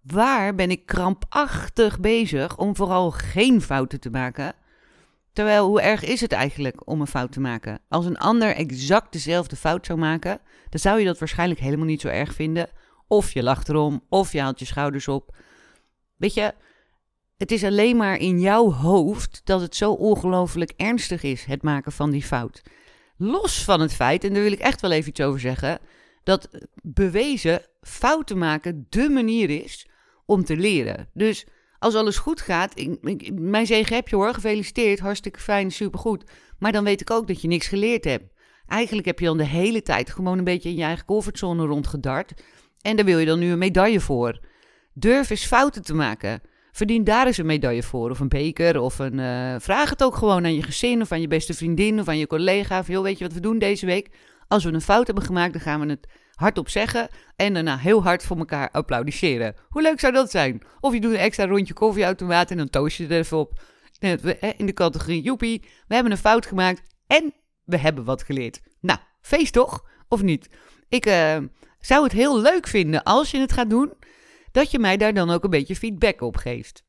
Waar 0.03 0.55
ben 0.55 0.71
ik 0.71 0.87
krampachtig 0.87 2.01
bezig 2.01 2.57
om 2.57 2.77
vooral 2.77 3.11
geen 3.11 3.63
fouten 3.63 4.01
te 4.01 4.11
maken? 4.11 4.55
Terwijl, 5.33 5.67
hoe 5.67 5.81
erg 5.81 6.05
is 6.05 6.21
het 6.21 6.33
eigenlijk 6.33 6.89
om 6.89 7.01
een 7.01 7.07
fout 7.07 7.33
te 7.33 7.41
maken? 7.41 7.81
Als 7.89 8.07
een 8.07 8.19
ander 8.19 8.55
exact 8.55 9.13
dezelfde 9.13 9.57
fout 9.57 9.87
zou 9.87 9.99
maken, 9.99 10.41
dan 10.69 10.81
zou 10.81 10.99
je 10.99 11.05
dat 11.05 11.19
waarschijnlijk 11.19 11.61
helemaal 11.61 11.87
niet 11.87 12.01
zo 12.01 12.09
erg 12.09 12.35
vinden. 12.35 12.69
Of 13.07 13.33
je 13.33 13.43
lacht 13.43 13.69
erom, 13.69 14.05
of 14.09 14.33
je 14.33 14.41
haalt 14.41 14.59
je 14.59 14.65
schouders 14.65 15.09
op. 15.09 15.37
Weet 16.17 16.35
je, 16.35 16.55
het 17.37 17.53
is 17.53 17.65
alleen 17.65 17.97
maar 17.97 18.17
in 18.17 18.41
jouw 18.41 18.73
hoofd 18.73 19.41
dat 19.45 19.61
het 19.61 19.77
zo 19.77 19.93
ongelooflijk 19.93 20.73
ernstig 20.77 21.23
is, 21.23 21.45
het 21.45 21.63
maken 21.63 21.93
van 21.93 22.11
die 22.11 22.23
fout. 22.23 22.63
Los 23.17 23.65
van 23.65 23.81
het 23.81 23.95
feit, 23.95 24.25
en 24.25 24.33
daar 24.33 24.43
wil 24.43 24.53
ik 24.53 24.59
echt 24.59 24.81
wel 24.81 24.91
even 24.91 25.09
iets 25.09 25.21
over 25.21 25.41
zeggen, 25.41 25.79
dat 26.23 26.49
bewezen 26.83 27.63
fouten 27.81 28.39
maken 28.39 28.87
de 28.89 29.09
manier 29.09 29.51
is 29.51 29.89
om 30.27 30.45
te 30.45 30.57
leren. 30.57 31.09
Dus 31.15 31.47
als 31.79 31.95
alles 31.95 32.19
goed 32.19 32.41
gaat, 32.41 32.75
mijn 33.33 33.67
zegen 33.67 33.95
heb 33.95 34.09
je 34.09 34.17
hoor, 34.17 34.35
gefeliciteerd, 34.35 34.99
hartstikke 34.99 35.41
fijn, 35.41 35.71
supergoed. 35.71 36.25
Maar 36.59 36.73
dan 36.73 36.85
weet 36.85 37.01
ik 37.01 37.11
ook 37.11 37.27
dat 37.27 37.43
je 37.43 37.49
niks 37.49 37.67
geleerd 37.67 38.05
hebt. 38.05 38.33
Eigenlijk 38.67 39.07
heb 39.07 39.19
je 39.19 39.25
dan 39.25 39.37
de 39.37 39.45
hele 39.45 39.83
tijd 39.83 40.11
gewoon 40.11 40.39
een 40.39 40.45
beetje 40.45 40.69
in 40.69 40.77
je 40.77 40.83
eigen 40.83 41.05
comfortzone 41.05 41.67
rondgedart. 41.67 42.33
En 42.81 42.97
daar 42.97 43.05
wil 43.05 43.19
je 43.19 43.27
dan 43.27 43.39
nu 43.39 43.51
een 43.51 43.59
medaille 43.59 44.01
voor. 44.01 44.41
Durf 44.93 45.31
eens 45.31 45.47
fouten 45.47 45.83
te 45.83 45.95
maken. 45.95 46.41
Verdien 46.73 47.05
daar 47.05 47.27
eens 47.27 47.37
een 47.37 47.47
medaille 47.47 47.83
voor, 47.83 48.11
of 48.11 48.21
een 48.21 48.29
beker, 48.29 48.81
of 48.81 48.99
een... 48.99 49.19
Uh, 49.19 49.55
vraag 49.59 49.91
het 49.91 50.03
ook 50.03 50.17
gewoon 50.17 50.45
aan 50.45 50.55
je 50.55 50.63
gezin, 50.63 51.01
of 51.01 51.13
aan 51.13 51.21
je 51.21 51.29
beste 51.29 51.55
vriendin, 51.55 52.01
of 52.01 52.09
aan 52.09 52.19
je 52.19 52.27
collega. 52.27 52.79
Of, 52.79 52.87
joh, 52.89 53.03
weet 53.03 53.19
je 53.19 53.25
wat 53.25 53.33
we 53.33 53.41
doen 53.41 53.59
deze 53.59 53.87
week? 53.87 54.09
Als 54.51 54.65
we 54.65 54.73
een 54.73 54.81
fout 54.81 55.07
hebben 55.07 55.25
gemaakt, 55.25 55.53
dan 55.53 55.63
gaan 55.63 55.81
we 55.81 55.87
het 55.87 56.09
hardop 56.35 56.69
zeggen 56.69 57.09
en 57.37 57.55
daarna 57.55 57.77
heel 57.77 58.03
hard 58.03 58.23
voor 58.23 58.39
elkaar 58.39 58.71
applaudisseren. 58.71 59.55
Hoe 59.69 59.83
leuk 59.83 60.01
zou 60.01 60.13
dat 60.13 60.31
zijn? 60.31 60.63
Of 60.81 60.93
je 60.93 61.01
doet 61.01 61.13
een 61.13 61.19
extra 61.19 61.47
rondje 61.47 61.75
koffieautomaat 61.75 62.51
en 62.51 62.57
dan 62.57 62.71
toast 62.71 62.97
je 62.97 63.05
er 63.05 63.19
even 63.19 63.39
op. 63.39 63.63
In 64.57 64.67
de 64.67 64.73
categorie, 64.73 65.23
joepie, 65.23 65.61
we 65.89 65.95
hebben 65.95 66.13
een 66.13 66.19
fout 66.19 66.47
gemaakt 66.47 66.83
en 67.07 67.35
we 67.65 67.79
hebben 67.79 68.05
wat 68.05 68.23
geleerd. 68.23 68.61
Nou, 68.81 68.99
feest 69.21 69.53
toch? 69.53 69.85
Of 70.09 70.23
niet? 70.23 70.49
Ik 70.89 71.07
uh, 71.07 71.37
zou 71.81 72.03
het 72.03 72.13
heel 72.13 72.41
leuk 72.41 72.67
vinden 72.67 73.03
als 73.03 73.31
je 73.31 73.39
het 73.39 73.53
gaat 73.53 73.71
doen, 73.71 73.93
dat 74.53 74.71
je 74.71 74.79
mij 74.79 74.97
daar 74.97 75.15
dan 75.15 75.31
ook 75.31 75.45
een 75.45 75.51
beetje 75.51 75.77
feedback 75.77 76.21
op 76.21 76.37
geeft. 76.37 76.85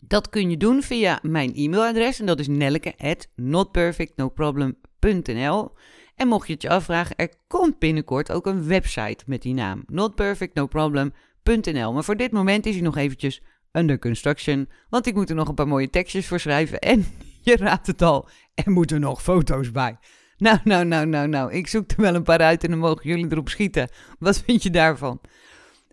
Dat 0.00 0.28
kun 0.28 0.50
je 0.50 0.56
doen 0.56 0.82
via 0.82 1.18
mijn 1.22 1.54
e-mailadres 1.54 2.20
en 2.20 2.26
dat 2.26 2.38
is 2.38 2.48
nelleke 2.48 2.94
at 2.98 3.28
notperfectnoproblem.nl. 3.34 5.72
En 6.16 6.28
mocht 6.28 6.46
je 6.46 6.52
het 6.52 6.62
je 6.62 6.68
afvragen, 6.68 7.16
er 7.16 7.32
komt 7.46 7.78
binnenkort 7.78 8.32
ook 8.32 8.46
een 8.46 8.66
website 8.66 9.24
met 9.26 9.42
die 9.42 9.54
naam. 9.54 9.82
notperfectnoproblem.nl. 9.86 11.92
Maar 11.92 12.04
voor 12.04 12.16
dit 12.16 12.32
moment 12.32 12.66
is 12.66 12.74
hij 12.74 12.82
nog 12.82 12.96
eventjes 12.96 13.42
under 13.72 13.98
construction. 13.98 14.68
Want 14.88 15.06
ik 15.06 15.14
moet 15.14 15.30
er 15.30 15.36
nog 15.36 15.48
een 15.48 15.54
paar 15.54 15.68
mooie 15.68 15.90
tekstjes 15.90 16.26
voor 16.26 16.40
schrijven. 16.40 16.78
En 16.78 17.06
je 17.42 17.56
raadt 17.56 17.86
het 17.86 18.02
al, 18.02 18.28
er 18.54 18.70
moeten 18.70 19.00
nog 19.00 19.22
foto's 19.22 19.70
bij. 19.70 19.98
Nou, 20.36 20.58
nou, 20.64 20.84
nou, 20.84 21.06
nou, 21.06 21.28
nou. 21.28 21.52
Ik 21.52 21.66
zoek 21.66 21.90
er 21.90 22.00
wel 22.00 22.14
een 22.14 22.22
paar 22.22 22.40
uit 22.40 22.64
en 22.64 22.70
dan 22.70 22.78
mogen 22.78 23.08
jullie 23.08 23.30
erop 23.30 23.48
schieten. 23.48 23.90
Wat 24.18 24.38
vind 24.38 24.62
je 24.62 24.70
daarvan? 24.70 25.20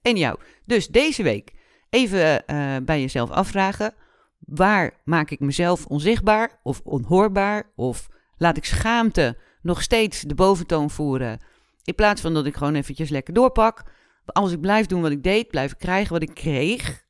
En 0.01 0.17
jou. 0.17 0.39
Dus 0.65 0.87
deze 0.87 1.23
week 1.23 1.51
even 1.89 2.43
uh, 2.47 2.75
bij 2.83 3.01
jezelf 3.01 3.29
afvragen. 3.29 3.93
Waar 4.39 5.01
maak 5.03 5.29
ik 5.29 5.39
mezelf 5.39 5.85
onzichtbaar 5.85 6.59
of 6.63 6.81
onhoorbaar? 6.83 7.71
Of 7.75 8.07
laat 8.37 8.57
ik 8.57 8.65
schaamte 8.65 9.37
nog 9.63 9.81
steeds 9.81 10.21
de 10.21 10.35
boventoon 10.35 10.89
voeren. 10.89 11.39
In 11.83 11.95
plaats 11.95 12.21
van 12.21 12.33
dat 12.33 12.45
ik 12.45 12.55
gewoon 12.55 12.75
eventjes 12.75 13.09
lekker 13.09 13.33
doorpak. 13.33 13.83
Als 14.25 14.51
ik 14.51 14.61
blijf 14.61 14.85
doen 14.85 15.01
wat 15.01 15.11
ik 15.11 15.23
deed, 15.23 15.47
blijf 15.47 15.71
ik 15.71 15.77
krijgen 15.77 16.13
wat 16.13 16.21
ik 16.21 16.33
kreeg. 16.33 17.03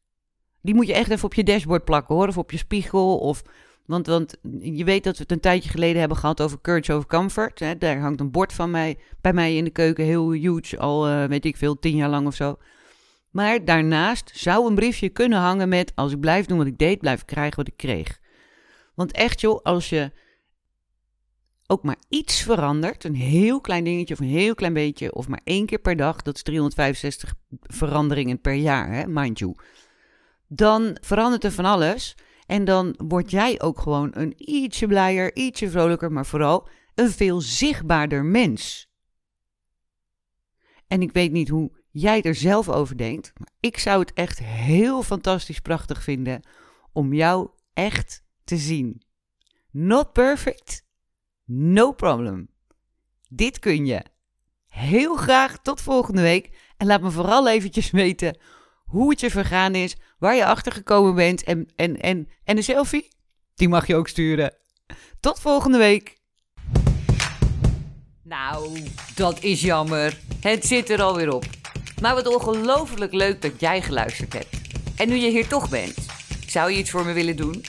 Die 0.62 0.76
moet 0.76 0.88
je 0.88 0.94
echt 0.94 1.10
even 1.10 1.26
op 1.26 1.34
je 1.34 1.44
dashboard 1.44 1.86
plakken 1.86 2.16
hoor. 2.16 2.28
Of 2.28 2.38
op 2.38 2.52
je 2.52 2.58
spiegel. 2.58 3.18
Of, 3.18 3.44
want, 3.86 4.08
want 4.08 4.38
je 4.60 4.84
weet 4.84 5.04
dat 5.04 5.16
we 5.18 5.22
het 5.22 5.32
een 5.32 5.40
tijdje 5.40 5.70
geleden 5.70 6.00
hebben 6.00 6.18
gehad 6.18 6.42
over 6.42 6.62
Courage 6.62 6.94
over 6.94 7.08
Comfort. 7.08 7.60
Hè. 7.60 7.78
Daar 7.78 8.00
hangt 8.00 8.20
een 8.20 8.32
bord 8.32 8.54
van 8.54 8.72
mij, 8.72 8.98
bij 9.22 9.34
mij 9.34 9.56
in 9.56 9.64
de 9.64 9.70
keuken. 9.70 10.06
Heel 10.06 10.32
huge. 10.32 10.80
Al 10.80 11.10
uh, 11.10 11.26
weet 11.26 11.46
ik 11.46 11.58
veel, 11.58 11.80
tien 11.80 11.96
jaar 11.96 12.10
lang 12.10 12.28
of 12.28 12.36
zo. 12.36 12.58
Maar 13.32 13.66
daarnaast 13.66 14.32
zou 14.34 14.68
een 14.68 14.76
briefje 14.76 15.10
kunnen 15.10 15.40
hangen 15.40 15.70
met... 15.70 15.92
Als 15.96 16.12
ik 16.12 16.20
blijf 16.20 16.46
doen 16.46 16.58
wat 16.58 16.68
ik 16.68 16.78
deed, 16.78 17.00
blijf 17.00 17.22
ik 17.22 17.28
krijgen 17.28 17.56
wat 17.56 17.68
ik 17.68 17.78
kreeg. 17.78 18.20
Want 18.96 19.12
echt 19.12 19.42
joh, 19.42 19.62
als 19.62 19.90
je 19.90 20.12
ook 21.74 21.84
maar 21.84 21.98
iets 22.10 22.42
verandert, 22.42 23.04
een 23.04 23.16
heel 23.16 23.62
klein 23.62 23.84
dingetje 23.84 24.14
of 24.14 24.20
een 24.20 24.28
heel 24.28 24.56
klein 24.56 24.74
beetje, 24.74 25.14
of 25.14 25.28
maar 25.28 25.42
één 25.44 25.66
keer 25.66 25.80
per 25.80 25.96
dag, 25.96 26.22
dat 26.22 26.36
is 26.36 26.44
365 26.44 27.34
veranderingen 27.62 28.42
per 28.42 28.54
jaar, 28.54 28.92
hè, 28.92 29.08
mind 29.08 29.40
you. 29.40 29.56
Dan 30.48 30.98
verandert 31.02 31.44
er 31.44 31.52
van 31.52 31.66
alles 31.66 32.16
en 32.46 32.66
dan 32.66 32.96
word 32.98 33.32
jij 33.32 33.62
ook 33.62 33.80
gewoon 33.80 34.10
een 34.14 34.34
ietsje 34.38 34.88
blijer, 34.88 35.36
ietsje 35.36 35.70
vrolijker, 35.70 36.12
maar 36.12 36.26
vooral 36.26 36.68
een 36.96 37.10
veel 37.10 37.42
zichtbaarder 37.42 38.26
mens. 38.26 38.92
En 40.88 41.02
ik 41.02 41.12
weet 41.12 41.32
niet 41.32 41.50
hoe 41.50 41.72
jij 41.92 42.22
er 42.22 42.36
zelf 42.36 42.70
over 42.70 42.98
denkt, 42.98 43.32
maar 43.38 43.50
ik 43.60 43.78
zou 43.78 44.00
het 44.00 44.14
echt 44.14 44.40
heel 44.40 45.04
fantastisch 45.04 45.60
prachtig 45.60 46.04
vinden 46.04 46.48
om 46.92 47.14
jou 47.14 47.50
echt 47.74 48.24
te 48.44 48.58
zien. 48.58 49.02
Not 49.72 50.14
perfect, 50.14 50.83
No 51.56 51.92
problem. 51.92 52.50
Dit 53.30 53.60
kun 53.60 53.86
je. 53.86 54.02
Heel 54.68 55.16
graag 55.16 55.58
tot 55.62 55.82
volgende 55.82 56.22
week. 56.22 56.50
En 56.78 56.88
laat 56.88 57.02
me 57.02 57.12
vooral 57.12 57.48
eventjes 57.50 57.92
weten 58.02 58.38
hoe 58.86 59.10
het 59.10 59.20
je 59.20 59.30
vergaan 59.30 59.76
is, 59.76 59.96
waar 60.20 60.36
je 60.36 60.46
achter 60.46 60.72
gekomen 60.72 61.16
bent. 61.16 61.44
En, 61.44 61.70
en, 61.76 62.02
en, 62.02 62.28
en 62.44 62.58
een 62.58 62.64
selfie, 62.64 63.08
die 63.56 63.70
mag 63.70 63.88
je 63.88 63.96
ook 63.96 64.08
sturen. 64.08 64.54
Tot 65.20 65.40
volgende 65.40 65.78
week. 65.78 66.18
Nou, 68.24 68.84
dat 69.16 69.44
is 69.44 69.62
jammer. 69.62 70.20
Het 70.42 70.66
zit 70.66 70.90
er 70.90 71.02
alweer 71.02 71.34
op. 71.34 71.46
Maar 72.02 72.16
wat 72.16 72.28
ongelooflijk 72.28 73.14
leuk 73.14 73.42
dat 73.42 73.60
jij 73.60 73.82
geluisterd 73.82 74.34
hebt. 74.34 74.62
En 74.96 75.10
nu 75.10 75.16
je 75.16 75.30
hier 75.30 75.48
toch 75.48 75.70
bent, 75.70 75.96
zou 76.48 76.72
je 76.72 76.78
iets 76.78 76.90
voor 76.90 77.06
me 77.06 77.14
willen 77.14 77.36
doen? 77.36 77.64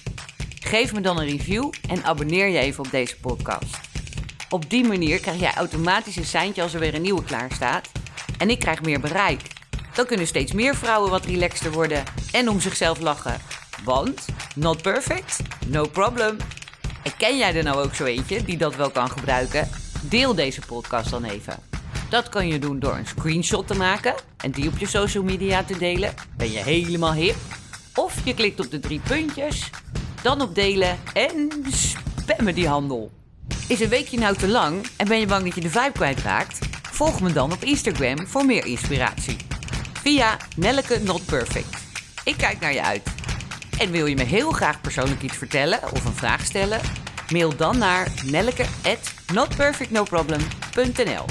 Geef 0.64 0.92
me 0.92 1.00
dan 1.00 1.18
een 1.18 1.26
review 1.28 1.73
en 1.88 2.04
abonneer 2.04 2.49
je 2.49 2.59
even 2.59 2.85
op 2.85 2.90
deze 2.90 3.16
podcast. 3.16 3.78
Op 4.49 4.71
die 4.71 4.85
manier 4.85 5.21
krijg 5.21 5.40
jij 5.40 5.54
automatisch 5.54 6.16
een 6.16 6.25
seintje 6.25 6.62
als 6.62 6.75
er 6.75 6.80
weer 6.80 6.94
een 6.94 7.02
nieuwe 7.02 7.25
klaar 7.25 7.52
staat. 7.52 7.90
En 8.38 8.50
ik 8.50 8.59
krijg 8.59 8.83
meer 8.83 9.00
bereik. 9.00 9.40
Dan 9.94 10.06
kunnen 10.06 10.26
steeds 10.26 10.52
meer 10.52 10.76
vrouwen 10.76 11.11
wat 11.11 11.25
relaxter 11.25 11.73
worden 11.73 12.02
en 12.33 12.49
om 12.49 12.61
zichzelf 12.61 13.00
lachen. 13.00 13.40
Want, 13.85 14.26
not 14.54 14.83
perfect, 14.83 15.40
no 15.66 15.87
problem. 15.87 16.37
En 17.02 17.16
ken 17.16 17.38
jij 17.38 17.54
er 17.54 17.64
nou 17.64 17.85
ook 17.85 17.94
zo 17.94 18.04
eentje 18.04 18.44
die 18.44 18.56
dat 18.56 18.76
wel 18.76 18.90
kan 18.90 19.11
gebruiken? 19.11 19.68
Deel 20.02 20.35
deze 20.35 20.61
podcast 20.61 21.11
dan 21.11 21.25
even. 21.25 21.59
Dat 22.09 22.28
kan 22.28 22.49
je 22.49 22.59
doen 22.59 22.78
door 22.78 22.97
een 22.97 23.06
screenshot 23.06 23.66
te 23.66 23.75
maken 23.75 24.14
en 24.37 24.50
die 24.50 24.68
op 24.68 24.78
je 24.78 24.87
social 24.87 25.25
media 25.25 25.64
te 25.64 25.78
delen. 25.78 26.14
Ben 26.37 26.50
je 26.50 26.59
helemaal 26.59 27.14
hip? 27.14 27.37
Of 27.94 28.25
je 28.25 28.35
klikt 28.35 28.61
op 28.61 28.71
de 28.71 28.80
drie 28.80 29.00
puntjes 29.00 29.71
dan 30.25 30.40
op 30.40 30.54
delen 30.54 30.99
en 31.12 31.50
spammen 31.71 32.54
die 32.54 32.69
handel. 32.69 33.11
Is 33.69 33.81
een 33.81 33.88
weekje 33.88 34.19
nou 34.19 34.37
te 34.37 34.49
lang 34.49 34.87
en 34.97 35.09
ben 35.09 35.21
je 35.21 35.26
bang 35.26 35.45
dat 35.45 35.54
je 35.54 35.61
de 35.61 35.71
vibe 35.71 35.93
kwijtraakt? 35.93 36.59
Volg 36.90 37.21
me 37.21 37.33
dan 37.33 37.52
op 37.52 37.64
Instagram 37.64 38.26
voor 38.26 38.45
meer 38.45 38.66
inspiratie. 38.66 39.37
Via 39.93 40.37
Nelleke 40.57 41.00
Not 41.02 41.25
Perfect. 41.25 41.76
Ik 42.25 42.37
kijk 42.37 42.61
naar 42.61 42.73
je 42.73 42.83
uit. 42.83 43.02
En 43.78 43.90
wil 43.90 44.07
je 44.07 44.14
me 44.14 44.23
heel 44.23 44.50
graag 44.50 44.81
persoonlijk 44.81 45.23
iets 45.23 45.37
vertellen 45.37 45.83
of 45.93 46.04
een 46.04 46.12
vraag 46.12 46.45
stellen? 46.45 46.81
Mail 47.33 47.57
dan 47.57 47.78
naar 47.78 48.12
nelleke 48.25 48.64
at 48.83 49.12
notperfectnoproblem.nl 49.33 51.25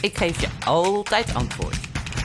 Ik 0.00 0.16
geef 0.16 0.40
je 0.40 0.48
altijd 0.64 1.34
antwoord. 1.34 1.76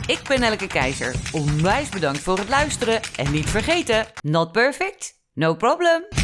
Ik 0.06 0.20
ben 0.28 0.40
Nelleke 0.40 0.68
Keizer. 0.68 1.16
Onwijs 1.32 1.90
bedankt 1.90 2.20
voor 2.20 2.38
het 2.38 2.50
luisteren. 2.50 3.02
En 3.16 3.32
niet 3.32 3.50
vergeten, 3.50 4.06
not 4.22 4.52
perfect, 4.52 5.21
no 5.36 5.56
problem. 5.56 6.21